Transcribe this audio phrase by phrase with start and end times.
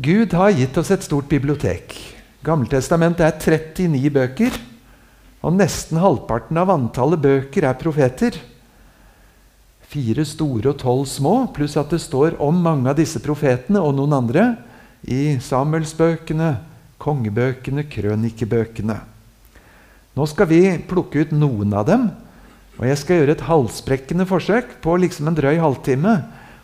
[0.00, 1.92] Gud har gitt oss et stort bibliotek.
[2.40, 4.56] Gammeltestamentet er 39 bøker.
[5.42, 8.38] Og nesten halvparten av antallet bøker er profeter.
[9.92, 13.92] Fire store og tolv små, pluss at det står om mange av disse profetene og
[13.98, 14.46] noen andre
[15.04, 16.54] i Samuelsbøkene,
[17.02, 18.96] kongebøkene, krønikebøkene.
[20.16, 22.08] Nå skal vi plukke ut noen av dem,
[22.78, 26.14] og jeg skal gjøre et halsbrekkende forsøk på liksom en drøy halvtime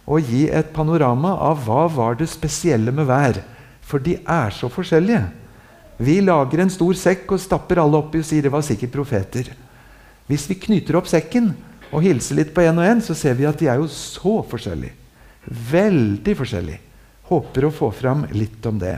[0.09, 3.43] å gi et panorama av hva var det spesielle med hver.
[3.85, 5.27] For de er så forskjellige.
[5.99, 9.51] Vi lager en stor sekk og stapper alle oppi og sier det var sikkert profeter.
[10.29, 11.53] Hvis vi knyter opp sekken
[11.89, 14.39] og hilser litt på en og en, så ser vi at de er jo så
[14.49, 14.95] forskjellige.
[15.49, 16.85] Veldig forskjellige.
[17.29, 18.97] Håper å få fram litt om det.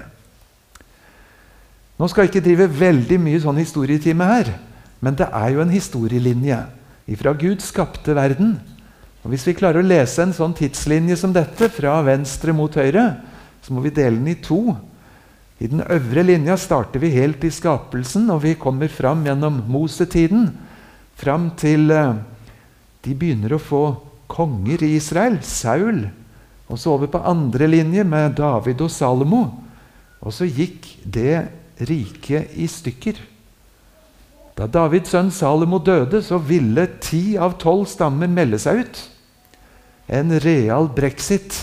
[1.98, 4.54] Nå skal jeg ikke drive veldig mye sånn historietime her,
[5.04, 6.60] men det er jo en historielinje
[7.10, 8.54] ifra Gud skapte verden.
[9.20, 13.04] Og Hvis vi klarer å lese en sånn tidslinje som dette, fra venstre mot høyre,
[13.60, 14.76] så må vi dele den i to.
[15.60, 20.48] I den øvre linja starter vi helt i skapelsen, og vi kommer fram gjennom Mosetiden.
[21.20, 22.16] Fram til uh,
[23.04, 23.82] de begynner å få
[24.30, 26.06] konger i Israel, Saul.
[26.70, 29.42] Og så over på andre linje med David og Salomo.
[30.24, 31.42] Og så gikk det
[31.84, 33.20] riket i stykker.
[34.60, 38.98] Da Davids sønn Salomo døde, så ville ti av tolv stammer melde seg ut.
[40.12, 41.56] En real brexit.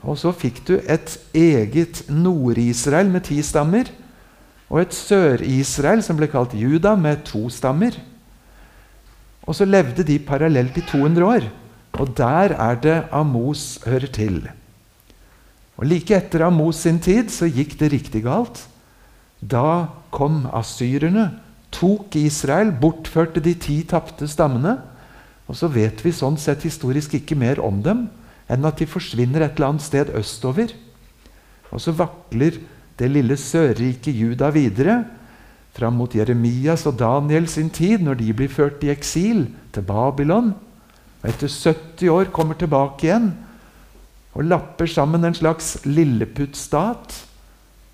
[0.00, 3.90] Og så fikk du et eget Nord-Israel med ti stammer.
[4.72, 8.00] Og et Sør-Israel som ble kalt Juda, med to stammer.
[9.44, 11.52] Og så levde de parallelt i 200 år.
[12.00, 14.40] Og der er det Amos hører til.
[15.76, 18.64] Og Like etter Amos sin tid så gikk det riktig galt.
[19.44, 21.34] Da kom asyrerne,
[21.72, 24.76] tok Israel, bortførte de ti tapte stammene.
[25.50, 28.06] Og så vet vi sånn sett historisk ikke mer om dem
[28.52, 30.72] enn at de forsvinner et eller annet sted østover.
[31.72, 32.58] Og så vakler
[33.00, 35.00] det lille sørrike Juda videre
[35.72, 40.52] fram mot Jeremias og Daniel sin tid, når de blir ført i eksil til Babylon.
[41.22, 43.30] Og etter 70 år kommer tilbake igjen
[44.32, 47.31] og lapper sammen en slags lilleputt-stat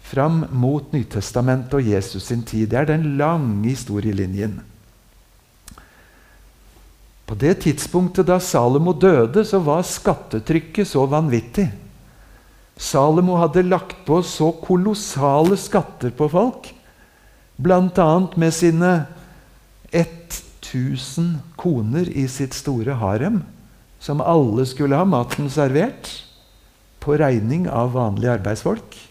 [0.09, 2.71] fram mot Nytestamentet og Jesus sin tid.
[2.73, 4.59] Det er den lange historielinjen.
[7.29, 11.67] På det tidspunktet da Salomo døde, så var skattetrykket så vanvittig.
[12.79, 16.71] Salomo hadde lagt på så kolossale skatter på folk,
[17.59, 18.09] bl.a.
[18.39, 18.93] med sine
[19.93, 23.43] 1000 koner i sitt store harem,
[24.01, 26.13] som alle skulle ha maten servert
[27.03, 29.08] på regning av vanlige arbeidsfolk.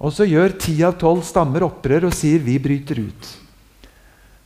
[0.00, 3.36] Og så gjør ti av tolv stammer opprør og sier 'vi bryter ut'.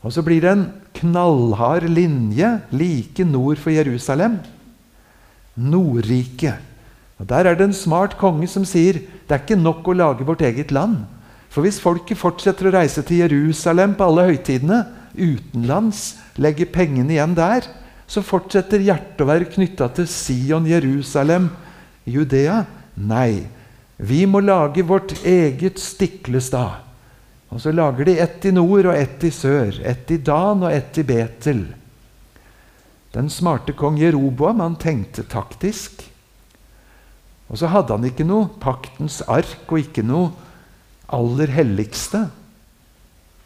[0.02, 4.40] Og så blir det en knallhard linje like nord for Jerusalem.
[5.56, 6.58] Nordriket.
[7.18, 10.26] Og Der er det en smart konge som sier det er ikke nok å lage
[10.26, 11.06] vårt eget land.
[11.48, 17.36] For hvis folket fortsetter å reise til Jerusalem på alle høytidene, utenlands, legger pengene igjen
[17.38, 17.62] der,
[18.10, 21.48] så fortsetter hjertet å være knytta til Sion, Jerusalem,
[22.04, 22.64] Judea.
[22.98, 23.46] Nei,
[23.96, 26.82] vi må lage vårt eget Stiklestad.
[27.54, 29.76] Og så lager de ett i nord og ett i sør.
[29.86, 31.62] Ett i Dan og ett i Betel.
[33.14, 36.02] Den smarte kong Jeroboam han tenkte taktisk.
[37.46, 40.32] Og så hadde han ikke noe paktens ark og ikke noe
[41.14, 42.24] aller helligste.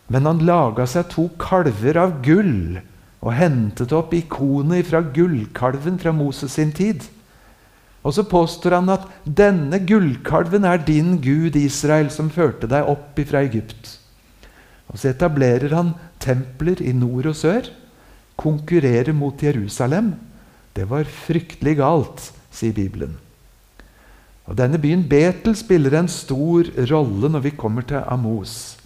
[0.08, 2.78] Men han laga seg to kalver av gull
[3.18, 7.04] og hentet opp ikonet fra gullkalven fra Moses sin tid.
[8.06, 13.18] Og så påstår han at denne gullkalven er din Gud Israel, som førte deg opp
[13.28, 13.98] fra Egypt.
[14.88, 17.68] Og Så etablerer han templer i nord og sør.
[18.38, 20.14] Konkurrerer mot Jerusalem.
[20.74, 23.18] Det var fryktelig galt, sier Bibelen.
[24.48, 28.78] Og Denne byen Betel spiller en stor rolle når vi kommer til Amos.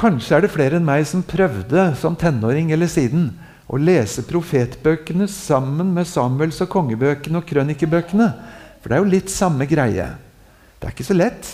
[0.00, 3.34] Kanskje er det flere enn meg som prøvde som tenåring eller siden
[3.70, 8.26] å lese profetbøkene sammen med Samuels og kongebøkene og krønikebøkene.
[8.82, 10.08] For det er jo litt samme greie.
[10.80, 11.52] Det er ikke så lett.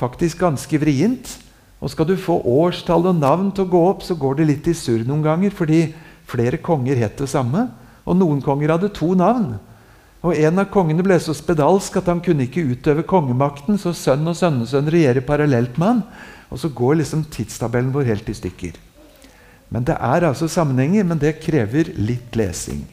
[0.00, 1.34] Faktisk ganske vrient.
[1.82, 4.70] Og skal du få årstall og navn til å gå opp, så går det litt
[4.70, 5.82] i surr noen ganger, fordi
[6.30, 7.66] flere konger het det samme.
[8.06, 9.58] Og noen konger hadde to navn.
[10.22, 14.24] Og En av kongene ble så spedalsk at han kunne ikke utøve kongemakten, så sønn
[14.30, 16.02] og sønnesønn regjerer parallelt med han.
[16.48, 18.78] Og så går liksom tidstabellen vår helt i stykker.
[19.72, 22.84] Men Det er altså sammenhenger, men det krever litt lesing.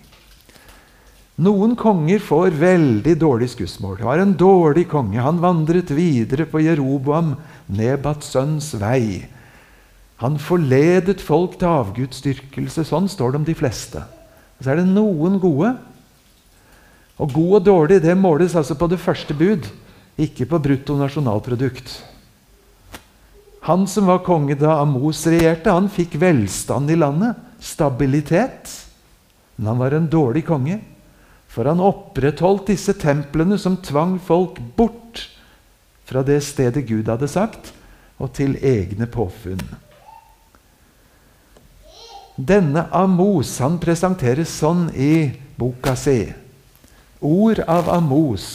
[1.39, 3.97] Noen konger får veldig dårlig skussmål.
[3.99, 5.21] Det var en dårlig konge.
[5.23, 7.37] Han vandret videre på Jeroboam,
[7.71, 9.27] Nebats sønns vei.
[10.19, 12.83] Han forledet folk til avgudsdyrkelse.
[12.87, 14.03] Sånn står det om de fleste.
[14.59, 15.71] Så er det noen gode.
[17.19, 19.67] Og god og dårlig det måles altså på det første bud,
[20.19, 21.91] ikke på brutto nasjonalprodukt.
[23.69, 28.71] Han som var konge da Amos regjerte, han fikk velstand i landet, stabilitet.
[29.55, 30.79] Men han var en dårlig konge,
[31.45, 35.27] for han opprettholdt disse templene som tvang folk bort
[36.09, 37.69] fra det stedet Gud hadde sagt,
[38.17, 39.61] og til egne påfunn.
[42.41, 45.29] Denne Amos han presenteres sånn i
[45.61, 46.23] boka si.
[47.21, 48.49] Ord av Amos.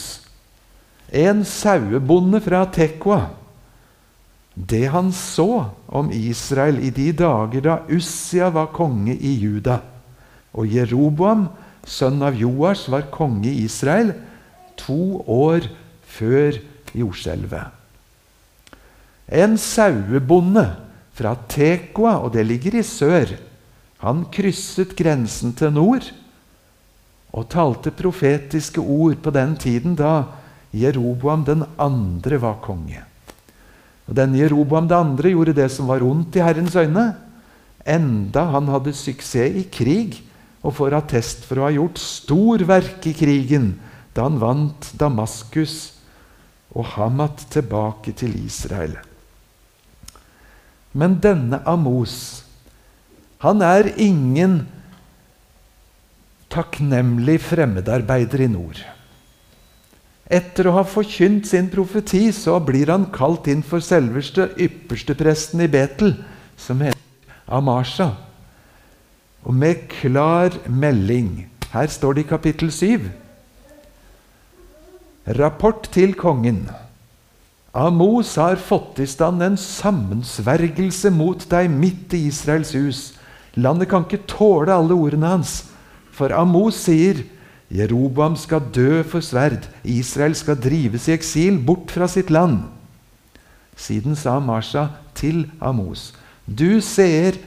[1.07, 3.23] En sauebonde fra Tekwa.
[4.55, 9.81] Det han så om Israel i de dager da Ussia var konge i Juda,
[10.55, 11.49] og Jeroboam,
[11.83, 14.13] sønn av Joas, var konge i Israel
[14.79, 15.67] to år
[16.07, 16.55] før
[16.95, 17.73] jordskjelvet.
[19.27, 20.63] En sauebonde
[21.15, 23.35] fra Tekoa, og det ligger i sør,
[23.99, 26.07] han krysset grensen til nord
[27.35, 30.29] og talte profetiske ord på den tiden da
[30.75, 33.01] Jeroboam den andre var konge.
[34.05, 37.07] Og Denne Jeroboam det andre gjorde det som var ondt i Herrens øyne,
[37.85, 40.19] enda han hadde suksess i krig
[40.65, 43.75] og får attest for å ha gjort storverk i krigen
[44.15, 45.95] da han vant Damaskus
[46.75, 48.95] og Hamat tilbake til Israel.
[50.95, 52.45] Men denne Amos
[53.43, 54.63] han er ingen
[56.49, 58.79] takknemlig fremmedarbeider i nord.
[60.25, 65.69] Etter å ha forkynt sin profeti så blir han kalt inn for selveste ypperstepresten i
[65.69, 66.15] Betel,
[66.57, 68.15] som heter Amasha.
[69.45, 73.09] Og med klar melding Her står det i kapittel 7.
[75.37, 76.69] Rapport til kongen.
[77.75, 83.01] Amos har fått i stand en sammensvergelse mot deg midt i Israels hus
[83.55, 85.63] Landet kan ikke tåle alle ordene hans.
[86.15, 87.23] For Amos sier
[87.71, 89.65] Jeroboam skal dø for sverd.
[89.83, 92.61] Israel skal drives i eksil bort fra sitt land.
[93.75, 96.13] Siden sa Masha til Amos.:
[96.45, 97.39] Du seer,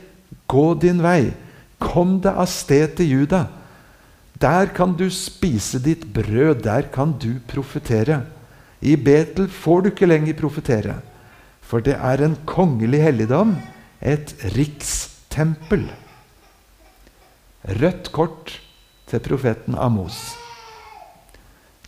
[0.48, 1.32] gå din vei.
[1.78, 3.46] Kom deg av sted til Juda.
[4.40, 6.62] Der kan du spise ditt brød.
[6.66, 8.24] Der kan du profetere.
[8.80, 11.00] I Betel får du ikke lenger profetere,
[11.60, 13.56] for det er en kongelig helligdom,
[13.98, 15.88] et rikstempel.
[17.66, 18.60] Rødt kort
[19.08, 20.36] til profeten Amos.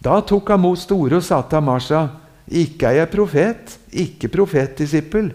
[0.00, 2.06] Da tok Amos til orde og sa til Amasha.:
[2.48, 5.32] Ikke er jeg profet, ikke profetdisippel.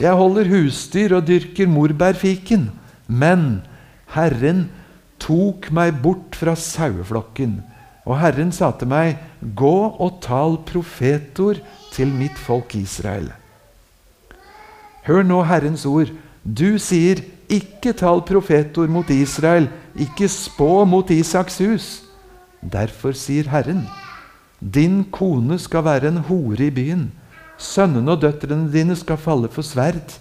[0.00, 2.70] Jeg holder husdyr og dyrker morbærfiken.
[3.06, 3.62] Men
[4.14, 4.68] Herren
[5.20, 7.60] tok meg bort fra saueflokken.
[8.08, 11.60] Og Herren sa til meg, gå og tal profetord
[11.92, 13.30] til mitt folk Israel.
[15.06, 16.10] Hør nå Herrens ord.
[16.44, 19.68] Du sier, ikke tal profetord mot Israel,
[19.98, 21.88] ikke spå mot Isaks hus.
[22.60, 23.86] Derfor sier Herren,
[24.60, 27.08] din kone skal være en hore i byen.
[27.60, 30.16] Sønnene og døtrene dine skal falle for sverd.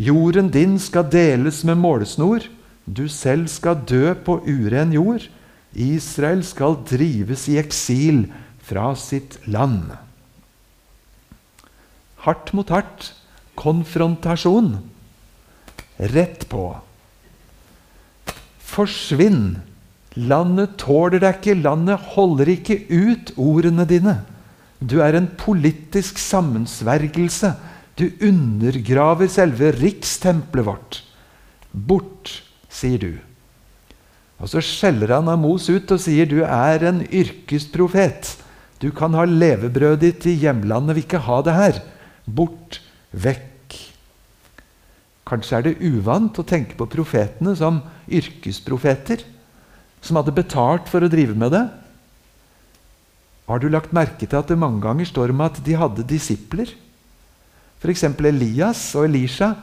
[0.00, 2.46] Jorden din skal deles med målesnor.
[2.86, 5.28] Du selv skal dø på uren jord.
[5.72, 8.24] Israel skal drives i eksil
[8.64, 9.92] fra sitt land.
[12.24, 13.12] Hardt mot hardt.
[13.60, 14.78] Konfrontasjon
[16.00, 16.80] rett på.
[18.70, 19.60] Forsvinn!
[20.18, 24.16] Landet tåler deg ikke, landet holder ikke ut ordene dine.
[24.80, 27.52] Du er en politisk sammensvergelse.
[27.98, 31.00] Du undergraver selve rikstempelet vårt.
[31.70, 32.40] Bort,
[32.72, 33.12] sier du.
[34.40, 38.38] Og Så skjeller han Amos ut og sier du er en yrkesprofet.
[38.80, 41.82] Du kan ha levebrødet ditt i hjemlandet, vil ikke ha det her.
[42.24, 42.80] Bort,
[43.12, 43.49] vekk
[45.30, 47.78] Kanskje er det uvant å tenke på profetene som
[48.10, 49.22] yrkesprofeter,
[50.02, 51.62] som hadde betalt for å drive med det.
[53.46, 56.72] Har du lagt merke til at det mange ganger står om at de hadde disipler?
[57.80, 58.04] F.eks.
[58.18, 59.54] Elias og Elisha.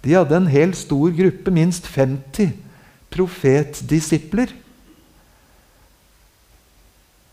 [0.00, 2.54] De hadde en helt stor gruppe, minst 50
[3.12, 4.52] profetdisipler.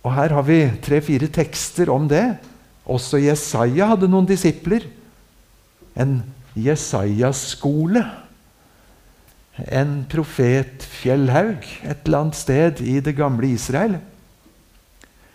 [0.03, 2.25] Og Her har vi tre-fire tekster om det.
[2.87, 4.87] Også Jesaja hadde noen disipler.
[5.95, 6.21] En
[6.57, 8.01] Jesajas skole.
[9.57, 13.97] En profetfjellhaug et eller annet sted i det gamle Israel.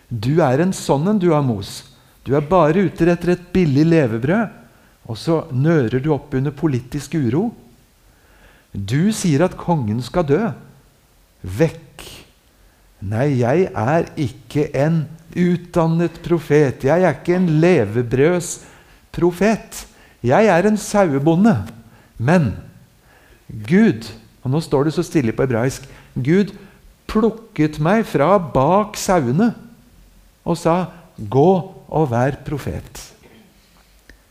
[0.07, 1.83] Du er en sånn en, du, Amos.
[2.23, 4.47] Du er bare ute etter et billig levebrød,
[5.09, 7.49] og så nører du opp under politisk uro.
[8.71, 10.51] Du sier at kongen skal dø.
[11.43, 12.03] Vekk!
[13.03, 16.83] Nei, jeg er ikke en utdannet profet.
[16.87, 19.92] Jeg er ikke en levebrødsprofet.
[20.23, 21.57] Jeg er en sauebonde,
[22.17, 22.53] men
[23.67, 24.07] Gud
[24.43, 25.85] Og nå står det så stille på hebraisk.
[26.19, 26.51] Gud
[27.07, 29.53] plukket meg fra bak sauene
[30.43, 31.51] og sa, 'Gå
[31.87, 33.13] og vær profet'.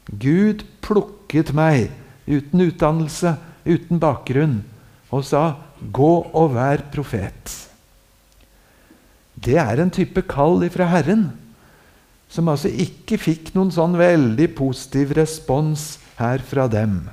[0.04, 1.88] Gud plukket meg
[2.28, 4.64] uten utdannelse, uten bakgrunn,
[5.10, 7.68] og sa, 'Gå og vær profet'.
[9.44, 11.32] Det er en type kall ifra Herren
[12.32, 17.04] som altså ikke fikk noen sånn veldig positiv respons her fra dem.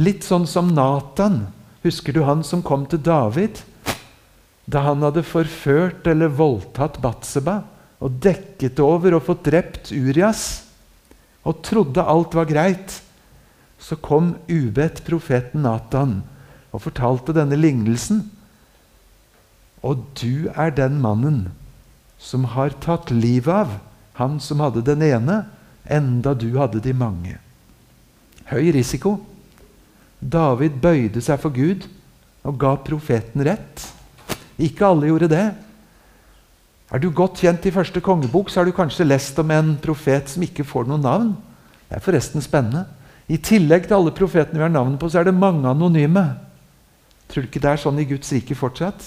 [0.00, 1.46] Litt sånn som Natan.
[1.80, 3.62] Husker du han som kom til David
[4.70, 7.62] da han hadde forført eller voldtatt Batseba
[8.04, 10.44] og dekket over og fått drept Urias
[11.40, 13.00] og trodde alt var greit?
[13.80, 16.18] Så kom ubedt profeten Natan
[16.70, 18.26] og fortalte denne lignelsen.
[19.80, 21.46] Og du er den mannen
[22.20, 23.78] som har tatt livet av
[24.20, 25.42] han som hadde den ene,
[25.88, 27.38] enda du hadde de mange.
[28.50, 29.16] Høy risiko.
[30.20, 31.86] David bøyde seg for Gud
[32.44, 33.86] og ga profeten rett.
[34.60, 35.46] Ikke alle gjorde det.
[36.90, 40.32] Er du godt kjent i første kongebok, så har du kanskje lest om en profet
[40.32, 41.32] som ikke får noe navn.
[41.88, 42.84] Det er forresten spennende.
[43.30, 46.24] I tillegg til alle profetene vi har navn på, så er det mange anonyme.
[47.30, 49.06] Tror du ikke det er sånn i Guds rike fortsatt?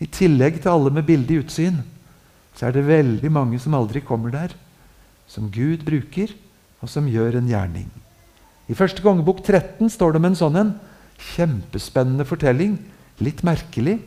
[0.00, 1.82] I tillegg til alle med bildig utsyn
[2.56, 4.54] så er det veldig mange som aldri kommer der,
[5.28, 6.32] som Gud bruker,
[6.80, 7.88] og som gjør en gjerning.
[8.66, 10.74] I første kongebok 13 står det om en sånn en
[11.34, 12.76] kjempespennende fortelling.
[13.22, 14.00] Litt merkelig.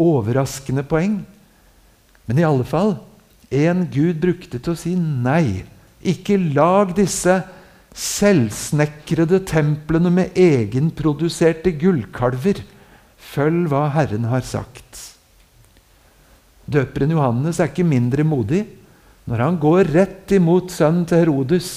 [0.00, 1.20] Overraskende poeng.
[2.26, 2.96] Men i alle fall
[3.50, 5.66] en Gud brukte til å si nei.
[6.00, 7.40] Ikke lag disse
[7.96, 12.62] selvsnekrede templene med egenproduserte gullkalver.
[13.30, 15.19] Følg hva Herren har sagt.
[16.70, 18.64] Døperen Johannes er ikke mindre modig
[19.30, 21.70] når han går rett imot sønnen til Herodes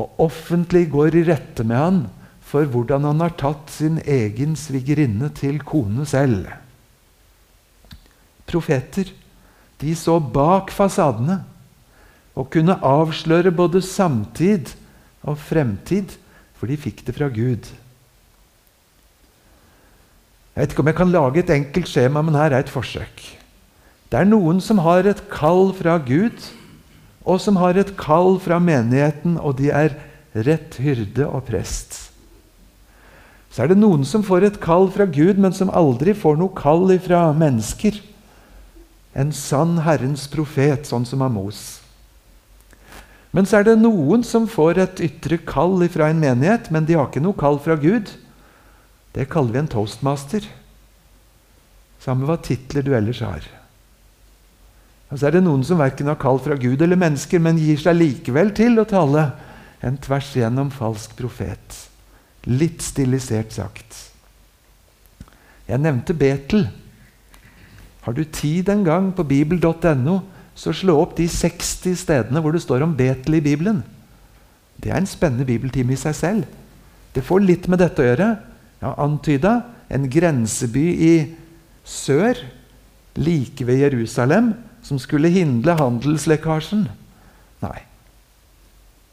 [0.00, 2.02] og offentlig går i rette med han
[2.52, 6.48] for hvordan han har tatt sin egen svigerinne til kone selv.
[8.48, 9.12] Profeter
[9.80, 11.40] de så bak fasadene
[12.38, 14.72] og kunne avsløre både samtid
[15.22, 16.16] og fremtid,
[16.56, 17.68] for de fikk det fra Gud.
[20.52, 23.24] Jeg vet ikke om jeg kan lage et enkelt skjema, men her er et forsøk.
[24.12, 26.36] Det er noen som har et kall fra Gud,
[27.24, 29.94] og som har et kall fra menigheten, og de er
[30.36, 31.96] rett hyrde og prest.
[33.52, 36.52] Så er det noen som får et kall fra Gud, men som aldri får noe
[36.56, 38.02] kall fra mennesker.
[39.16, 41.80] En sann Herrens profet, sånn som Amos.
[43.32, 47.00] Men så er det noen som får et ytre kall fra en menighet, men de
[47.00, 48.12] har ikke noe kall fra Gud.
[49.16, 50.52] Det kaller vi en toastmaster.
[52.04, 53.61] Samme hva titler du ellers har.
[55.12, 57.76] Og så er det noen som verken har kall fra Gud eller mennesker, men gir
[57.76, 59.26] seg likevel til å tale
[59.84, 61.76] en tvers igjennom falsk profet.
[62.48, 63.98] Litt stilisert sagt.
[65.68, 66.64] Jeg nevnte Betel.
[68.06, 70.16] Har du tid en gang på bibel.no,
[70.56, 73.84] så slå opp de 60 stedene hvor det står om Betel i Bibelen.
[74.80, 76.58] Det er en spennende bibeltime i seg selv.
[77.12, 78.32] Det får litt med dette å gjøre.
[78.80, 79.54] Jeg har antyda
[79.92, 81.14] en grenseby i
[81.84, 82.38] sør,
[83.20, 86.86] like ved Jerusalem, som skulle hindre handelslekkasjen.
[87.62, 87.78] Nei.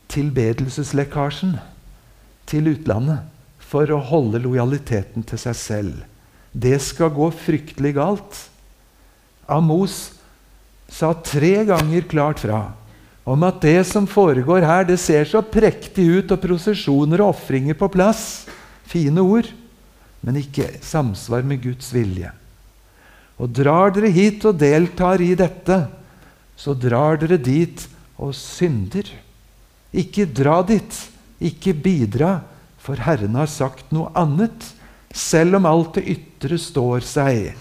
[0.09, 1.57] Tilbedelseslekkasjen
[2.49, 3.27] til utlandet
[3.69, 5.97] for å holde lojaliteten til seg selv.
[6.51, 8.39] Det skal gå fryktelig galt.
[9.45, 10.15] Amos
[10.89, 12.63] sa tre ganger klart fra
[13.29, 17.77] om at det som foregår her, det ser så prektig ut, og prosesjoner og ofringer
[17.77, 18.47] på plass.
[18.89, 19.45] Fine ord,
[20.25, 22.31] men ikke samsvar med Guds vilje.
[23.39, 25.85] Og drar dere hit og deltar i dette,
[26.59, 27.85] så drar dere dit
[28.19, 29.07] og synder.
[29.95, 30.91] Ikke dra dit,
[31.39, 32.41] ikke bidra,
[32.79, 34.73] for Herren har sagt noe annet,
[35.15, 37.55] selv om alt det ytre står seg.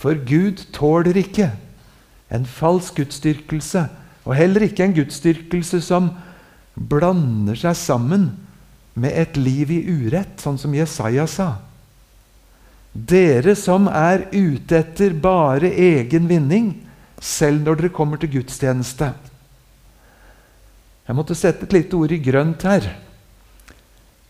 [0.00, 1.50] For Gud tåler ikke
[2.32, 3.88] en falsk gudsdyrkelse,
[4.28, 6.12] og heller ikke en gudsdyrkelse som
[6.76, 8.30] blander seg sammen
[9.00, 11.50] med et liv i urett, sånn som Jesaja sa.
[12.90, 16.72] Dere som er ute etter bare egen vinning,
[17.22, 19.12] selv når dere kommer til gudstjeneste.
[21.06, 22.88] Jeg måtte sette et lite ord i grønt her.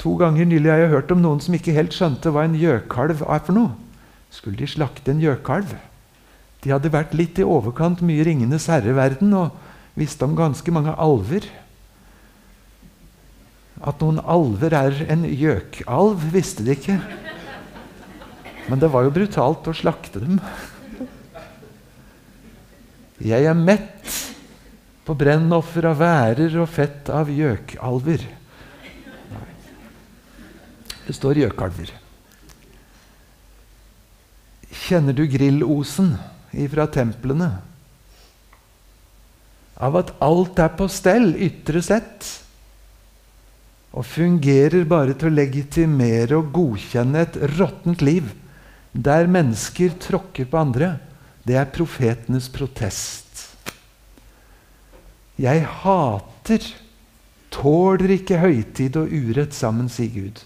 [0.00, 3.25] To ganger nylig har jeg hørt om noen som ikke helt skjønte hva en gjøkalv
[3.25, 3.73] er for noe.
[4.33, 5.75] Skulle de slakte en gjøkalv?
[6.61, 9.57] De hadde vært litt i overkant mye Ringenes herre-verden og
[9.99, 11.49] visste om ganske mange alver.
[13.81, 17.00] At noen alver er en gjøkalv, visste de ikke.
[18.71, 20.39] Men det var jo brutalt å slakte dem.
[23.21, 24.17] Jeg er mett
[25.05, 28.23] på brennoffer av værer og fett av gjøkalver.
[31.05, 31.91] Det står gjøkalver.
[34.87, 36.15] Kjenner du grillosen?
[36.53, 37.50] ifra templene.
[39.81, 42.27] Av at alt er på stell, ytre sett.
[43.97, 48.29] Og fungerer bare til å legitimere og godkjenne et råttent liv
[48.92, 50.99] der mennesker tråkker på andre.
[51.47, 53.26] Det er profetenes protest.
[55.40, 56.64] Jeg hater,
[57.50, 60.42] tåler ikke høytid og urett sammen, sier Gud.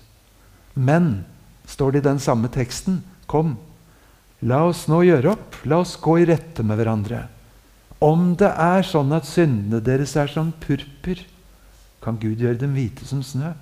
[0.74, 1.24] Men,
[1.66, 3.56] står det i den samme teksten, kom,
[4.44, 7.24] la oss nå gjøre opp, la oss gå i rette med hverandre.
[8.04, 11.22] Om det er sånn at syndene deres er som purpur,
[12.04, 13.54] kan Gud gjøre dem hvite som snø.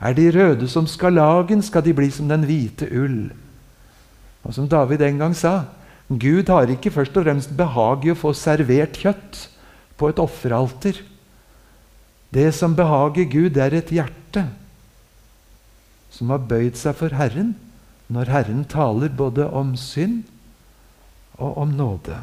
[0.00, 3.28] Er de røde som skarlagen, skal de bli som den hvite ull.
[4.48, 5.68] Og som David en gang sa
[6.08, 9.42] Gud har ikke først og fremst behag i å få servert kjøtt
[10.00, 11.02] på et offeralter.
[12.32, 14.46] Det som behager Gud, er et hjerte
[16.08, 17.52] som har bøyd seg for Herren
[18.08, 20.22] når Herren taler både om synd
[21.36, 22.16] og om nåde.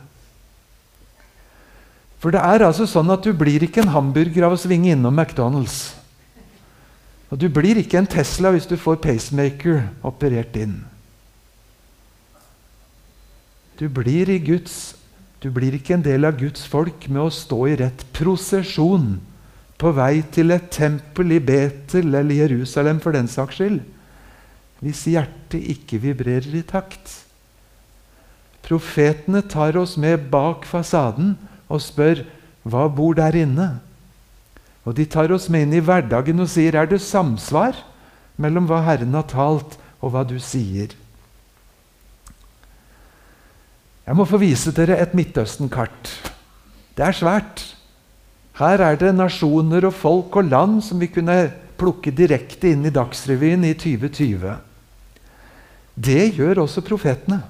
[2.17, 5.13] For det er altså sånn at du blir ikke en hamburger av å svinge innom
[5.13, 5.93] McDonald's.
[7.29, 10.79] Og du blir ikke en Tesla hvis du får pacemaker operert inn.
[13.75, 14.95] Du blir, Guds,
[15.43, 19.17] du blir ikke en del av Guds folk med å stå i rett prosesjon
[19.75, 23.81] på vei til et tempel i Betel eller Jerusalem for den saks skyld,
[24.79, 27.19] hvis hjertet ikke vibrerer i takt.
[28.65, 31.35] Profetene tar oss med bak fasaden
[31.67, 32.23] og spør
[32.65, 33.67] hva bor der inne.
[34.85, 37.77] Og De tar oss med inn i hverdagen og sier er det samsvar
[38.41, 40.91] mellom hva Herren har talt, og hva du sier.
[44.05, 46.11] Jeg må få vise dere et Midtøsten-kart.
[46.95, 47.63] Det er svært.
[48.59, 51.35] Her er det nasjoner og folk og land som vi kunne
[51.75, 54.53] plukke direkte inn i Dagsrevyen i 2020.
[55.95, 57.41] Det gjør også profetene.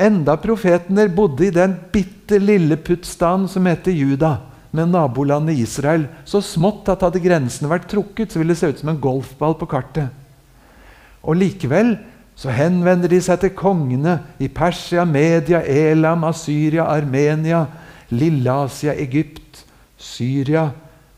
[0.00, 4.36] Enda profetene bodde i den bitte lille puttstaden som heter Juda,
[4.70, 8.78] med nabolandet Israel, så smått at hadde grensene vært trukket, så ville det se ut
[8.78, 10.12] som en golfball på kartet.
[11.26, 11.96] Og likevel
[12.40, 17.66] så henvender de seg til kongene i Persia, Media, Elam, Asyria, Armenia,
[18.08, 19.66] Lilleasia, Egypt,
[20.00, 20.70] Syria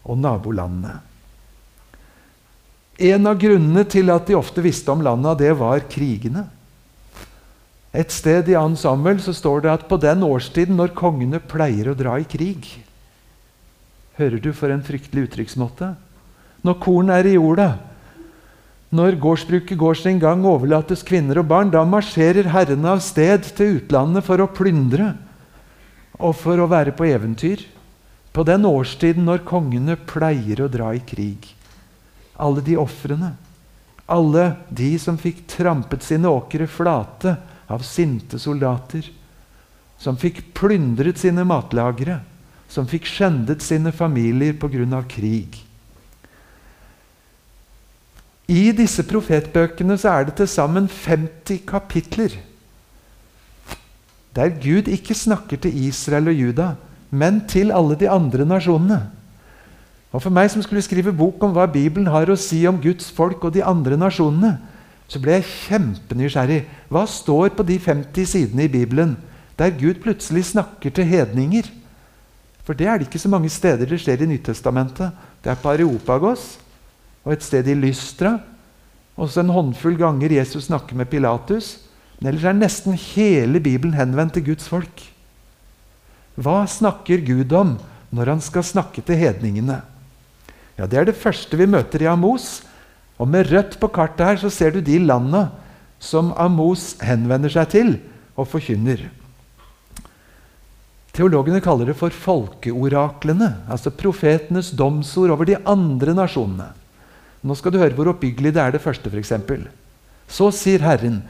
[0.02, 0.96] og nabolandene.
[3.02, 6.44] En av grunnene til at de ofte visste om landet, det var krigene.
[7.94, 8.74] Et sted i 2.
[8.82, 12.66] Samuel så står det at på den årstiden når kongene pleier å dra i krig
[14.18, 15.94] Hører du for en fryktelig uttrykksmåte?
[16.62, 17.70] Når korn er i jorda,
[18.92, 21.70] når gårdsbruket går sin gang, overlates kvinner og barn.
[21.72, 25.14] Da marsjerer herrene av sted til utlandet for å plyndre
[26.20, 27.64] og for å være på eventyr.
[28.32, 31.48] På den årstiden når kongene pleier å dra i krig.
[32.36, 33.34] Alle de ofrene,
[34.08, 37.36] alle de som fikk trampet sine åkre flate
[37.72, 39.04] av sinte soldater,
[40.00, 42.20] som fikk plyndret sine matlagre,
[42.68, 45.04] som fikk skjendet sine familier pga.
[45.08, 45.60] krig.
[48.48, 52.40] I disse profetbøkene så er det til sammen 50 kapitler
[54.36, 56.68] der Gud ikke snakker til Israel og Juda,
[57.10, 59.10] men til alle de andre nasjonene.
[60.12, 63.10] Og For meg som skulle skrive bok om hva Bibelen har å si om Guds
[63.12, 64.56] folk og de andre nasjonene,
[65.08, 66.62] så ble jeg kjempenysgjerrig.
[66.88, 69.16] Hva står på de 50 sidene i Bibelen
[69.58, 71.68] der Gud plutselig snakker til hedninger?
[72.64, 75.12] For det er det ikke så mange steder det skjer i Nyttestamentet.
[75.44, 76.56] Det er på Areopagos,
[77.22, 78.36] og et sted i Lystra.
[79.20, 81.76] Også en håndfull ganger Jesus snakker med Pilatus.
[82.18, 85.06] Men ellers er nesten hele Bibelen henvendt til Guds folk.
[86.38, 87.76] Hva snakker Gud om
[88.12, 89.82] når han skal snakke til hedningene?
[90.78, 92.62] Ja, Det er det første vi møter i Amos.
[93.18, 95.50] Og Med rødt på kartet her så ser du de landene
[96.02, 97.98] som Amos henvender seg til
[98.34, 99.10] og forkynner.
[101.12, 106.70] Teologene kaller det for folkeoraklene, altså profetenes domsord over de andre nasjonene.
[107.42, 109.32] Nå skal du høre hvor oppbyggelig det er, det første, f.eks.
[110.30, 111.20] Så sier Herren,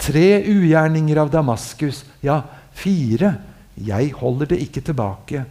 [0.00, 2.42] tre ugjerninger av Damaskus, ja,
[2.76, 3.36] fire,
[3.76, 5.46] jeg holder det ikke tilbake.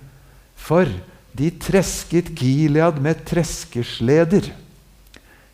[0.56, 0.90] For
[1.38, 4.52] de tresket Gilead med treskesleder.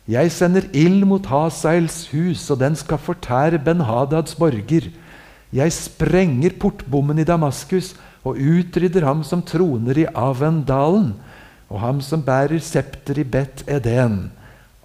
[0.08, 4.88] Jeg sender ild mot Hasaels hus, og den skal fortære Ben-Hadads borger.
[5.52, 11.14] Jeg sprenger portbommen i Damaskus og utrydder ham som troner i Avendalen,
[11.68, 14.30] og ham som bærer septer i Bet Eden.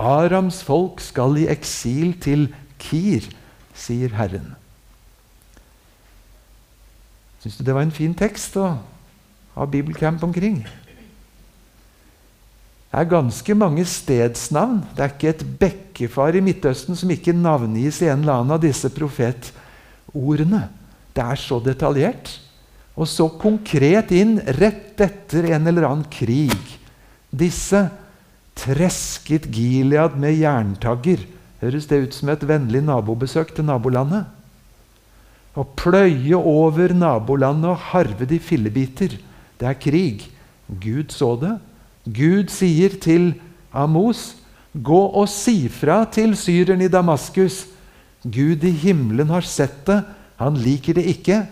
[0.03, 2.49] Arams folk skal i eksil til
[2.81, 3.25] Kir,
[3.77, 4.53] sier Herren.
[7.43, 8.69] Syns du det var en fin tekst å
[9.55, 10.61] ha bibelcamp omkring?
[12.93, 14.83] Det er ganske mange stedsnavn.
[14.93, 18.61] Det er ikke et bekkefar i Midtøsten som ikke navngis i en eller annen av
[18.61, 20.67] disse profetordene.
[21.13, 22.35] Det er så detaljert
[22.93, 26.53] og så konkret inn rett etter en eller annen krig.
[27.33, 27.87] Disse
[28.55, 31.25] tresket Gilead med jerntagger.
[31.63, 34.25] Høres det ut som et vennlig nabobesøk til nabolandet?
[35.53, 39.19] Å pløye over nabolandet og harve de fillebiter.
[39.61, 40.25] Det er krig.
[40.67, 41.57] Gud så det.
[42.03, 43.33] Gud sier til
[43.71, 44.35] Amos,
[44.73, 47.67] 'Gå og si fra til syreren i Damaskus.'
[48.25, 50.03] Gud i himmelen har sett det.
[50.39, 51.47] Han liker det ikke.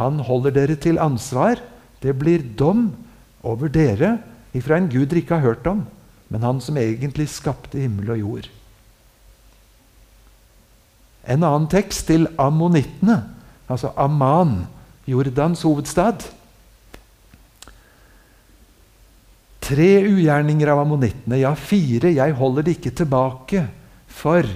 [0.00, 1.60] Han holder dere til ansvar.
[2.02, 2.96] Det blir dom
[3.44, 4.18] over dere
[4.54, 5.84] ifra en Gud dere ikke har hørt om,
[6.32, 8.48] men han som egentlig skapte himmel og jord.
[11.24, 13.22] En annen tekst til ammonittene,
[13.70, 14.64] altså Amman,
[15.08, 16.26] Jordans hovedstad.
[19.64, 23.66] Tre ugjerninger av ammonittene, ja, fire, jeg holder det ikke tilbake,
[24.08, 24.48] for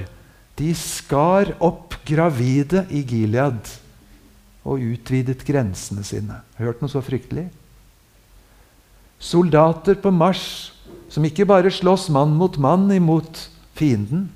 [0.59, 3.73] de skar opp gravide i Gilead
[4.69, 6.43] og utvidet grensene sine.
[6.61, 7.47] Hørt noe så fryktelig?
[9.19, 10.78] Soldater på marsj
[11.09, 14.29] som ikke bare slåss mann mot mann imot fienden,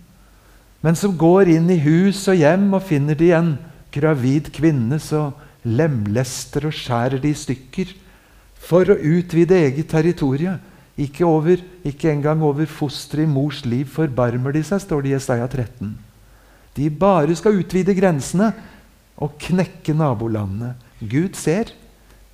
[0.82, 3.52] men som går inn i hus og hjem og finner de en
[3.94, 5.30] gravid kvinne, så
[5.62, 7.92] lemlester og skjærer de i stykker
[8.62, 10.58] for å utvide eget territorium.
[10.98, 15.14] Ikke, over, ikke engang over fosteret i mors liv forbarmer de seg, står det i
[15.14, 15.94] Jesaja 13.
[16.76, 18.50] De bare skal utvide grensene
[19.22, 20.74] og knekke nabolandene.
[21.00, 21.72] Gud ser.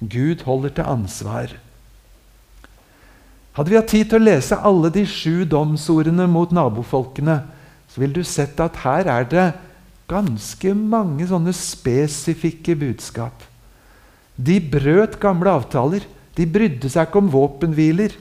[0.00, 1.54] Gud holder til ansvar.
[3.58, 7.40] Hadde vi hatt tid til å lese alle de sju domsordene mot nabofolkene,
[7.90, 9.46] så ville du sett at her er det
[10.06, 13.42] ganske mange sånne spesifikke budskap.
[14.38, 16.06] De brøt gamle avtaler.
[16.38, 18.14] De brydde seg ikke om våpenhviler.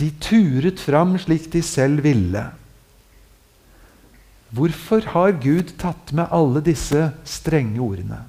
[0.00, 2.46] De turet fram slik de selv ville.
[4.56, 8.22] Hvorfor har Gud tatt med alle disse strenge ordene?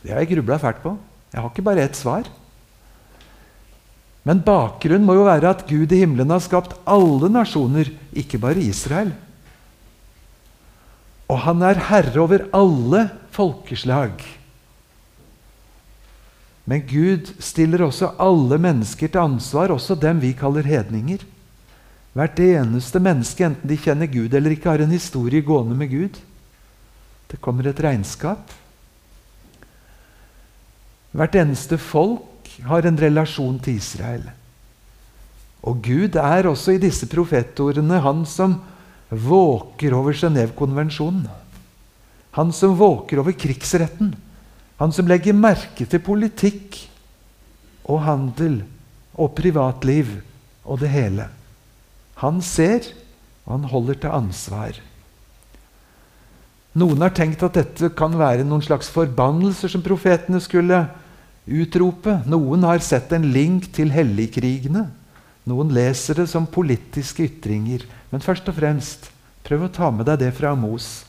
[0.00, 0.96] Det har jeg grubla fælt på.
[1.34, 2.24] Jeg har ikke bare ett svar.
[4.26, 8.64] Men bakgrunnen må jo være at Gud i himmelen har skapt alle nasjoner, ikke bare
[8.64, 9.12] Israel.
[11.30, 14.18] Og han er herre over alle folkeslag.
[16.66, 21.22] Men Gud stiller også alle mennesker til ansvar, også dem vi kaller hedninger.
[22.16, 26.18] Hvert eneste menneske, enten de kjenner Gud eller ikke, har en historie gående med Gud.
[27.30, 28.50] Det kommer et regnskap.
[31.14, 32.24] Hvert eneste folk
[32.64, 34.24] har en relasjon til Israel.
[35.66, 38.60] Og Gud er også i disse profetordene han som
[39.10, 41.26] våker over Genévekonvensjonen.
[42.36, 44.14] Han som våker over krigsretten.
[44.76, 46.82] Han som legger merke til politikk
[47.88, 48.60] og handel
[49.16, 50.18] og privatliv
[50.66, 51.30] og det hele.
[52.20, 52.84] Han ser,
[53.46, 54.78] og han holder til ansvar.
[56.76, 60.82] Noen har tenkt at dette kan være noen slags forbannelser som profetene skulle
[61.46, 62.20] utrope.
[62.26, 64.88] Noen har sett en link til helligkrigene.
[65.46, 67.86] Noen leser det som politiske ytringer.
[68.10, 69.10] Men først og fremst,
[69.46, 71.04] prøv å ta med deg det fra Amos.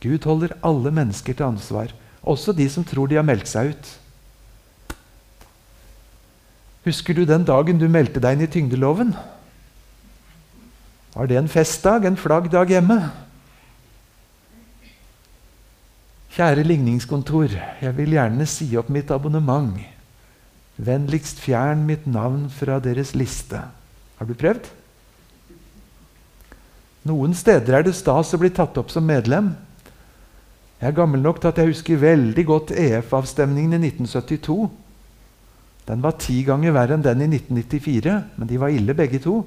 [0.00, 3.88] Gud holder alle mennesker til ansvar, også de som tror de har meldt seg ut.
[6.86, 9.10] Husker du den dagen du meldte deg inn i tyngdeloven?
[11.16, 13.00] Var det en festdag, en flaggdag hjemme?
[16.38, 17.50] Kjære ligningskontor,
[17.82, 19.72] jeg vil gjerne si opp mitt abonnement.
[20.78, 23.58] Vennligst fjern mitt navn fra deres liste.
[24.20, 24.68] Har du prøvd?
[27.10, 29.48] Noen steder er det stas å bli tatt opp som medlem.
[30.78, 34.68] Jeg er gammel nok til at jeg husker veldig godt EF-avstemningen i 1972.
[35.90, 39.40] Den var ti ganger verre enn den i 1994, men de var ille begge to.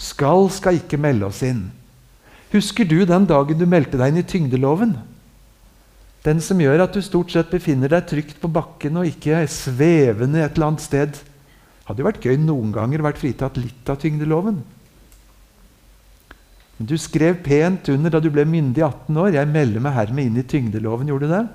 [0.00, 1.66] Skal skal ikke melde oss inn.
[2.56, 4.96] Husker du den dagen du meldte deg inn i tyngdeloven?
[6.26, 10.42] Den som gjør at du stort sett befinner deg trygt på bakken og ikke svevende
[10.42, 11.20] et eller annet sted.
[11.86, 14.58] Hadde jo vært gøy noen ganger vært fritatt litt av tyngdeloven.
[16.78, 19.32] Men du skrev pent under da du ble myndig 18 år.
[19.34, 21.46] 'Jeg melder meg hermed inn i tyngdeloven.' Gjorde du det?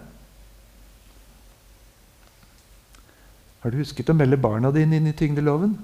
[3.63, 5.77] Har du husket å melde barna dine inn i tyngdeloven?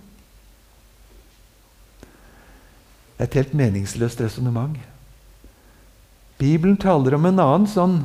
[3.20, 4.78] et helt meningsløst resonnement.
[6.40, 7.98] Bibelen taler om en annen sånn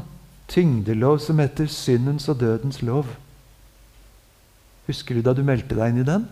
[0.49, 3.09] tyngdelov som heter syndens og dødens lov.
[4.89, 6.27] Husker du da du meldte deg inn i den?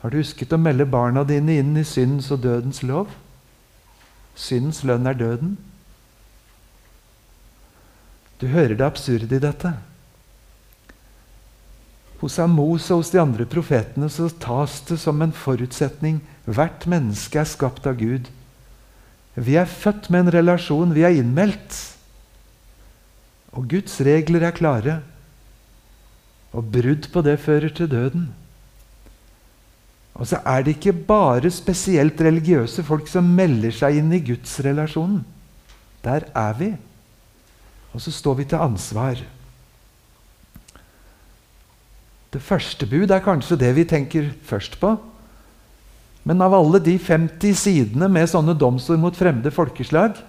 [0.00, 3.12] Har du husket å melde barna dine inn i syndens og dødens lov?
[4.38, 5.58] Syndens lønn er døden.
[8.40, 9.74] Du hører det absurde i dette.
[12.20, 16.22] Hos Amos og hos de andre profetene så tas det som en forutsetning.
[16.48, 18.28] Hvert menneske er skapt av Gud.
[19.36, 20.96] Vi er født med en relasjon.
[20.96, 21.76] Vi er innmeldt.
[23.56, 25.00] Og Guds regler er klare.
[26.52, 28.28] Og brudd på det fører til døden.
[30.14, 35.22] Og så er det ikke bare spesielt religiøse folk som melder seg inn i gudsrelasjonen.
[36.04, 36.72] Der er vi.
[37.94, 39.22] Og så står vi til ansvar.
[42.30, 44.94] Det første bud er kanskje det vi tenker først på.
[46.24, 50.20] Men av alle de 50 sidene med sånne domsord mot fremmede folkeslag,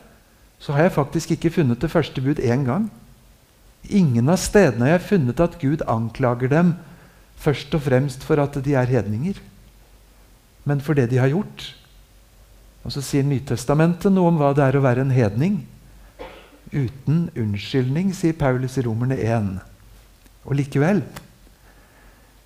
[0.62, 2.88] så har jeg faktisk ikke funnet det første bud én gang.
[3.90, 6.76] Ingen av stedene har jeg funnet at Gud anklager dem
[7.42, 9.40] først og fremst for at de er hedninger,
[10.70, 11.72] men for det de har gjort.
[12.86, 15.62] Og så sier Nytestamentet noe om hva det er å være en hedning.
[16.72, 19.52] Uten unnskyldning, sier Paulus i Romerne 1.
[20.46, 21.04] Og likevel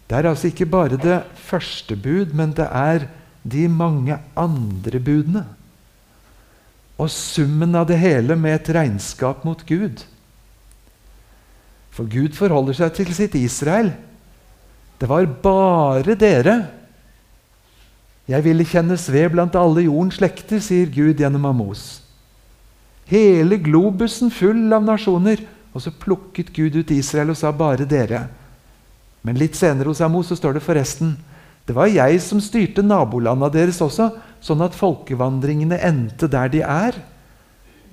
[0.05, 3.07] Det er altså ikke bare det første bud, men det er
[3.43, 5.45] de mange andre budene.
[7.01, 10.05] Og summen av det hele med et regnskap mot Gud.
[11.95, 13.93] For Gud forholder seg til sitt Israel.
[14.99, 16.57] Det var bare dere
[18.25, 22.01] jeg ville kjennes ved blant alle jordens slekter, sier Gud gjennom Amos.
[23.05, 25.43] Hele globusen full av nasjoner.
[25.75, 28.27] Og så plukket Gud ut Israel og sa 'bare dere'.
[29.21, 31.17] Men litt senere hos Amos så står det forresten
[31.67, 36.93] det var jeg som styrte nabolanda deres også, sånn at folkevandringene endte der de er.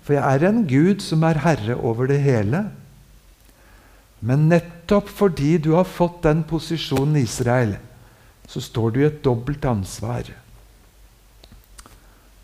[0.04, 2.68] For jeg er en Gud som er herre over det hele.
[4.22, 7.74] Men nettopp fordi du har fått den posisjonen i Israel,
[8.46, 10.28] så står du i et dobbelt ansvar.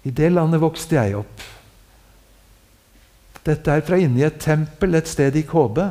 [0.02, 1.44] I det landet vokste jeg opp.
[3.46, 5.86] Dette er fra inni et tempel et sted i Kåbe.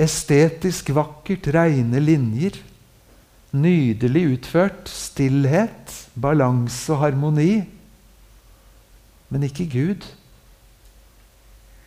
[0.00, 2.58] Estetisk vakkert, reine linjer.
[3.54, 4.90] Nydelig utført.
[4.90, 7.52] Stillhet, balanse og harmoni.
[9.30, 10.08] Men ikke Gud.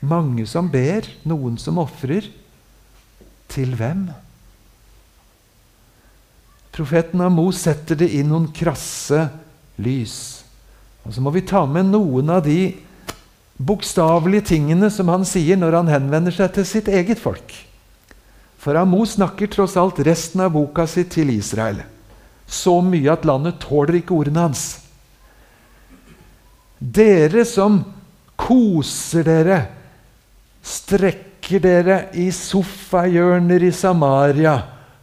[0.03, 2.31] Mange som ber, noen som ofrer.
[3.53, 4.07] Til hvem?
[6.73, 9.27] Profeten Amos setter det i noen krasse
[9.77, 10.15] lys.
[11.05, 12.73] Og Så må vi ta med noen av de
[13.61, 17.53] bokstavelige tingene som han sier når han henvender seg til sitt eget folk.
[18.57, 21.83] For Amos snakker tross alt resten av boka si til Israel.
[22.47, 24.63] Så mye at landet tåler ikke ordene hans.
[26.79, 27.83] Dere som
[28.39, 29.59] koser dere,
[30.63, 31.32] strekker
[31.63, 34.55] dere i sofahjørner i Samaria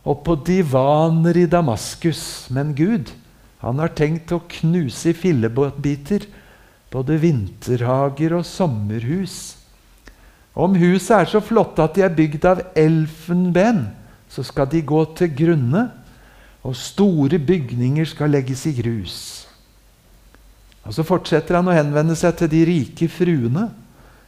[0.04, 2.48] og på divaner i Damaskus.
[2.50, 3.12] Men Gud,
[3.60, 6.26] han har tenkt å knuse i fillebiter
[6.90, 9.56] både vinterhager og sommerhus.
[10.56, 13.86] Om huset er så flotte at de er bygd av elfenben,
[14.30, 15.88] så skal de gå til grunne,
[16.60, 19.16] og store bygninger skal legges i grus.
[20.84, 23.68] Og Så fortsetter han å henvende seg til de rike fruene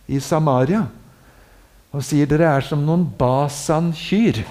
[0.08, 0.86] i Samaria
[1.92, 4.42] og sier dere er som noen basankyr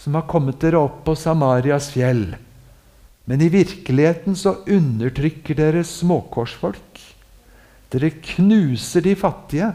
[0.00, 2.30] som har kommet dere opp på Samarias fjell.
[3.28, 7.02] Men i virkeligheten så undertrykker dere småkorsfolk.
[7.92, 9.72] Dere knuser de fattige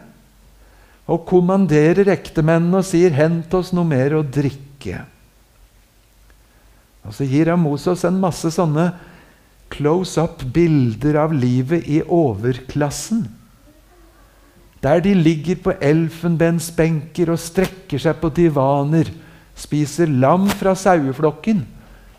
[1.06, 5.06] og kommanderer ektemennene og sier 'hent oss noe mer å drikke'.
[7.06, 8.94] Og Så gir Amos oss en masse sånne
[9.70, 13.28] close up-bilder av livet i overklassen.
[14.84, 19.10] Der de ligger på elfenbensbenker og strekker seg på divaner,
[19.56, 21.64] spiser lam fra saueflokken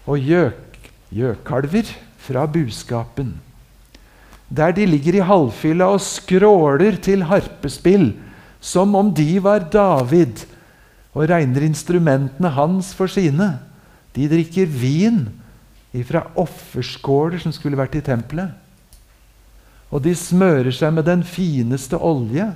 [0.08, 0.78] og gjøk,
[1.12, 1.90] gjøkalver
[2.26, 3.36] fra buskapen.
[4.48, 8.12] Der de ligger i halvfylla og skråler til harpespill
[8.60, 10.42] som om de var David,
[11.16, 13.56] og regner instrumentene hans for sine.
[14.16, 15.26] De drikker vin
[16.04, 18.52] fra offerskåler som skulle vært i tempelet.
[19.94, 22.48] Og de smører seg med den fineste olje.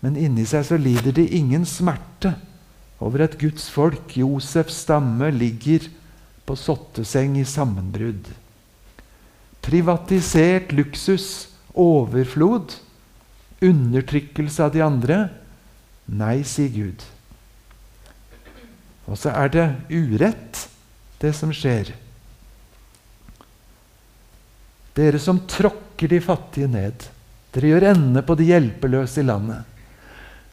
[0.00, 2.36] Men inni seg så lider de ingen smerte
[3.02, 5.86] over at Guds folk, Josefs stamme, ligger
[6.48, 8.30] på sotteseng i sammenbrudd.
[9.62, 12.78] Privatisert luksus, overflod
[13.60, 15.18] undertrykkelse av de andre?
[16.08, 17.04] Nei, sier Gud.
[19.08, 20.66] Og så er det urett,
[21.22, 21.92] det som skjer.
[24.98, 27.04] Dere som tråkker de fattige ned.
[27.54, 29.62] Dere gjør ende på de hjelpeløse i landet.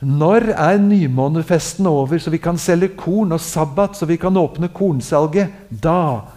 [0.06, 4.70] Når er nymånefesten over, så vi kan selge korn, og sabbat, så vi kan åpne
[4.76, 5.56] kornsalget?
[5.70, 6.28] Da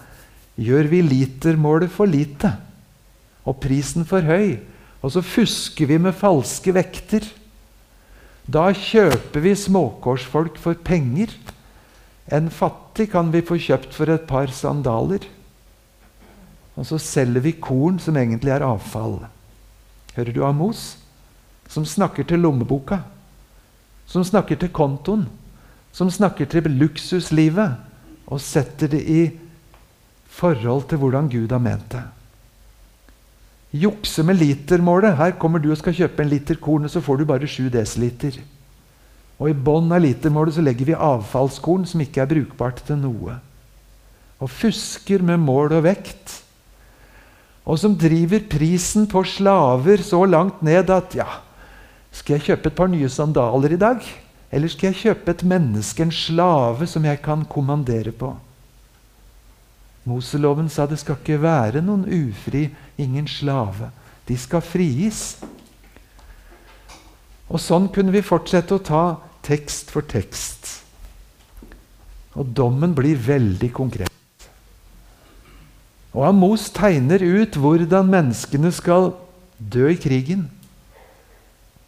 [0.56, 2.54] gjør vi litermålet for lite
[3.48, 4.56] og prisen for høy.
[5.02, 7.26] Og så fusker vi med falske vekter.
[8.48, 11.34] Da kjøper vi småkårsfolk for penger.
[12.32, 15.26] En fattig kan vi få kjøpt for et par sandaler.
[16.78, 19.18] Og så selger vi korn som egentlig er avfall.
[20.14, 20.96] Hører du Amos?
[21.68, 23.02] Som snakker til lommeboka.
[24.08, 25.26] som snakker til kontoen,
[25.92, 27.76] som snakker til luksuslivet,
[28.26, 29.22] og setter det i
[30.24, 32.02] forhold til hvordan Gud har ment det.
[33.72, 35.16] Jukse med litermålet.
[35.16, 37.68] Her kommer du og skal kjøpe en liter korn, og så får du bare 7
[37.68, 38.40] dl.
[39.38, 43.36] Og i bånn av litermålet så legger vi avfallskorn som ikke er brukbart til noe.
[44.40, 46.38] Og fusker med mål og vekt.
[47.68, 51.28] Og som driver prisen på slaver så langt ned at ja,
[52.10, 54.04] skal jeg kjøpe et par nye sandaler i dag?
[54.48, 58.32] Eller skal jeg kjøpe et menneske, en slave, som jeg kan kommandere på?
[60.08, 63.90] Moseloven sa det skal ikke være noen ufri, ingen slave.
[64.24, 65.36] De skal frigis.
[67.52, 69.04] Og sånn kunne vi fortsette å ta
[69.44, 70.78] tekst for tekst.
[72.40, 74.17] Og dommen blir veldig konkret.
[76.16, 79.12] Og Amos tegner ut hvordan menneskene skal
[79.58, 80.46] dø i krigen.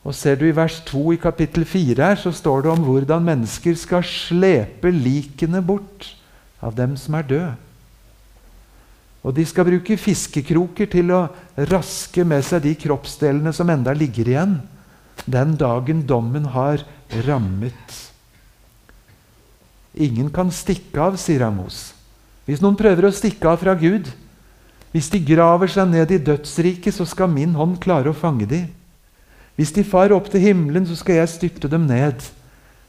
[0.04, 3.24] Og Ser du i vers 2 i kapittel 4, her, så står det om hvordan
[3.24, 6.14] mennesker skal slepe likene bort
[6.60, 7.52] av dem som er døde.
[9.20, 11.26] Og de skal bruke fiskekroker til å
[11.68, 14.54] raske med seg de kroppsdelene som enda ligger igjen,
[15.28, 16.80] den dagen dommen har
[17.26, 17.96] rammet.
[19.92, 21.90] Ingen kan stikke av, sier Amos.
[22.50, 24.08] Hvis noen prøver å stikke av fra Gud,
[24.90, 28.64] hvis de graver seg ned i dødsriket, så skal min hånd klare å fange dem.
[29.54, 32.24] Hvis de far opp til himmelen, så skal jeg styrte dem ned.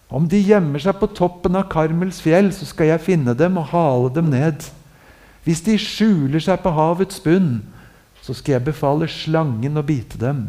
[0.09, 3.69] Om de gjemmer seg på toppen av Karmels fjell, så skal jeg finne dem og
[3.69, 4.65] hale dem ned.
[5.45, 7.59] Hvis de skjuler seg på havets bunn,
[8.25, 10.47] så skal jeg befale slangen å bite dem.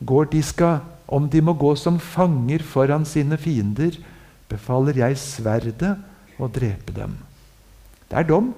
[0.00, 4.00] Går de skal, om de må gå som fanger foran sine fiender,
[4.48, 5.94] befaler jeg sverdet
[6.40, 7.18] å drepe dem.
[8.10, 8.52] Det er dom.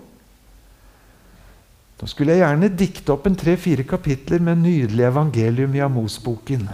[1.96, 6.66] Da skulle jeg gjerne dikte opp en tre-fire kapitler med nydelig evangelium i Amos-boken.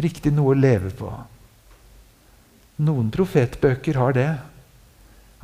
[0.00, 1.10] Riktig noe å leve på.
[2.82, 4.30] Noen profetbøker har det.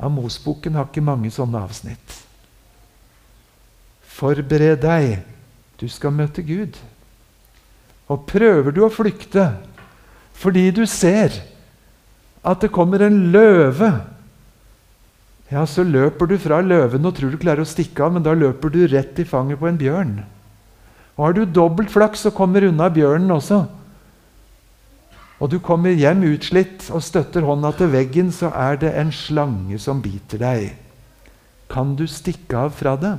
[0.01, 2.15] Amos-boken har ikke mange sånne avsnitt.
[4.19, 5.19] Forbered deg.
[5.79, 6.75] Du skal møte Gud.
[8.09, 9.51] Og prøver du å flykte
[10.39, 11.33] fordi du ser
[12.47, 13.89] at det kommer en løve
[15.49, 18.35] ja, så løper du fra løven og tror du klarer å stikke av, men da
[18.37, 20.13] løper du rett i fanget på en bjørn.
[21.17, 23.63] Og har du dobbelt flaks, så kommer unna bjørnen også
[25.39, 29.79] og du kommer hjem utslitt og støtter hånda til veggen, så er det en slange
[29.79, 30.73] som biter deg.
[31.71, 33.15] Kan du stikke av fra det?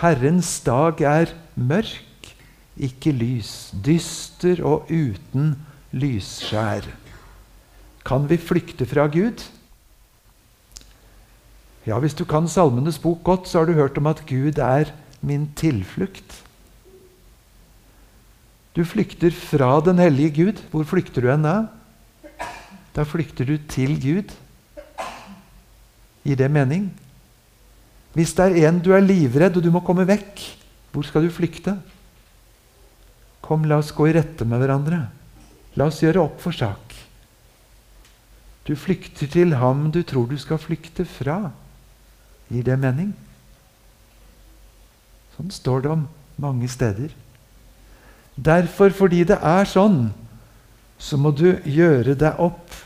[0.00, 2.30] Herrens dag er mørk,
[2.80, 5.52] ikke lys, dyster og uten
[5.92, 6.88] lysskjær.
[8.08, 9.44] Kan vi flykte fra Gud?
[11.86, 14.92] Ja, Hvis du kan Salmenes bok godt, så har du hørt om at Gud er
[15.20, 16.42] min tilflukt.
[18.76, 20.62] Du flykter fra den hellige Gud.
[20.70, 21.66] Hvor flykter du hen da?
[22.94, 24.30] Da flykter du til Gud.
[26.22, 26.92] Gir det mening?
[28.14, 30.40] Hvis det er en du er livredd, og du må komme vekk,
[30.92, 31.74] hvor skal du flykte?
[33.42, 35.00] Kom, la oss gå i rette med hverandre.
[35.74, 36.94] La oss gjøre opp for sak.
[38.68, 41.50] Du flykter til ham du tror du skal flykte fra.
[42.52, 43.12] Gir det mening?
[45.36, 46.02] Sånn står det om
[46.42, 47.12] mange steder.
[48.36, 50.10] Derfor, fordi det er sånn,
[51.00, 52.76] så må du gjøre deg opp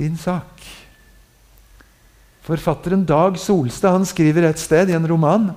[0.00, 0.64] din sak.
[2.44, 5.52] Forfatteren Dag Solstad han skriver et sted i en roman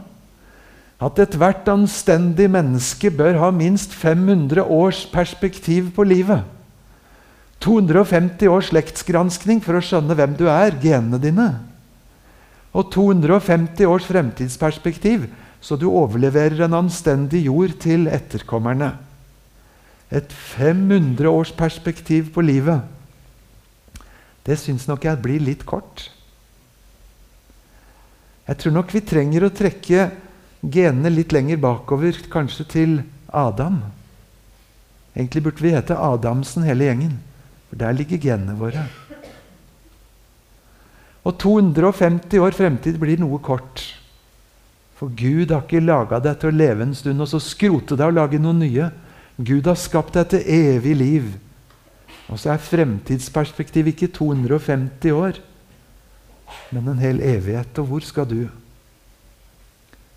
[1.03, 6.45] at ethvert anstendig menneske bør ha minst 500 års perspektiv på livet.
[7.61, 11.49] 250 års slektsgranskning for å skjønne hvem du er, genene dine.
[12.75, 15.27] Og 250 års fremtidsperspektiv
[15.61, 18.93] så du overleverer en anstendig jord til etterkommerne.
[20.13, 22.85] Et 500 års perspektiv på livet.
[24.47, 26.07] Det syns nok jeg blir litt kort.
[28.47, 30.07] Jeg tror nok vi trenger å trekke
[30.63, 32.93] genene litt lenger bakover, kanskje til
[33.27, 33.81] Adam.
[35.17, 37.17] Egentlig burde vi hete Adamsen hele gjengen,
[37.67, 38.85] for der ligger genene våre.
[41.27, 43.83] Og 250 år fremtid blir noe kort.
[44.97, 48.07] For Gud har ikke laga deg til å leve en stund og så skrote deg
[48.09, 48.87] og lage noe nye.
[49.37, 51.27] Gud har skapt deg til evig liv.
[52.31, 55.37] Og så er fremtidsperspektiv ikke 250 år,
[56.73, 57.77] men en hel evighet.
[57.83, 58.47] Og hvor skal du?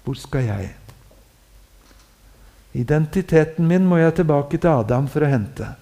[0.07, 0.73] Hvor skal jeg?
[2.81, 5.75] Identiteten min må jeg tilbake til Adam for å hente.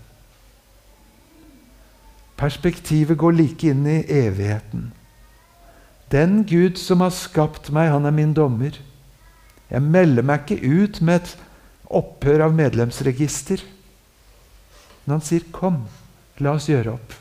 [2.39, 4.89] Perspektivet går like inn i evigheten.
[6.13, 8.77] Den Gud som har skapt meg, han er min dommer.
[9.69, 11.35] Jeg melder meg ikke ut med et
[11.89, 13.61] opphør av medlemsregister.
[15.05, 15.87] Men han sier, 'Kom,
[16.41, 17.17] la oss gjøre opp'.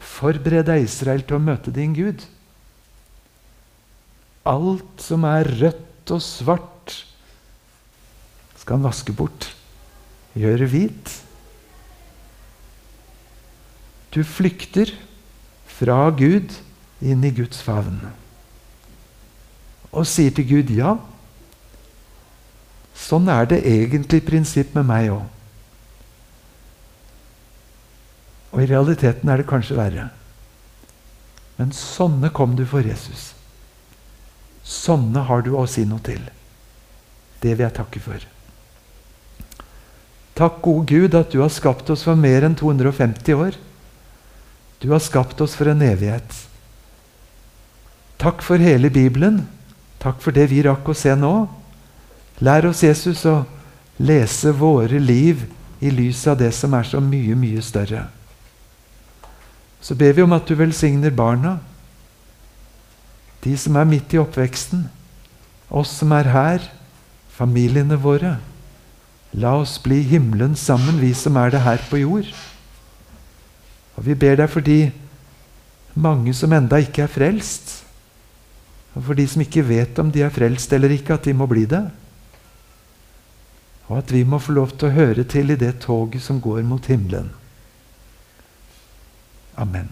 [0.00, 2.24] Forbered deg, Israel, til å møte din Gud.
[4.44, 7.04] Alt som er rødt og svart,
[8.56, 9.54] skal han vaske bort.
[10.36, 11.22] Gjøre hvit.
[14.10, 14.92] Du flykter
[15.66, 16.52] fra Gud
[17.00, 18.00] inn i Guds favn.
[19.90, 20.94] Og sier til Gud ja.
[22.94, 25.26] Sånn er det egentlig prinsipp med meg òg.
[28.50, 30.08] Og i realiteten er det kanskje verre.
[31.58, 33.30] Men sånne kom du for Jesus.
[34.66, 36.22] Sånne har du å si noe til.
[37.40, 38.26] Det vil jeg takke for.
[40.40, 43.58] Takk, gode Gud, at du har skapt oss for mer enn 250 år.
[44.80, 46.49] Du har skapt oss for en evighet.
[48.20, 49.46] Takk for hele Bibelen.
[50.00, 51.48] Takk for det vi rakk å se nå.
[52.44, 53.46] Lær oss, Jesus, å
[54.00, 55.46] lese våre liv
[55.80, 58.06] i lys av det som er så mye, mye større.
[59.80, 61.56] Så ber vi om at du velsigner barna,
[63.40, 64.84] de som er midt i oppveksten,
[65.72, 66.70] oss som er her,
[67.32, 68.36] familiene våre.
[69.32, 72.28] La oss bli himmelen sammen, vi som er det her på jord.
[73.96, 74.90] Og vi ber deg for de
[75.96, 77.79] mange som enda ikke er frelst.
[78.94, 81.46] Og for de som ikke vet om de er frelst eller ikke, at de må
[81.50, 81.84] bli det.
[83.90, 86.62] Og at vi må få lov til å høre til i det toget som går
[86.66, 87.30] mot himmelen.
[89.58, 89.90] Amen.